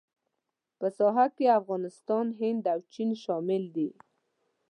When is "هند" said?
2.41-2.63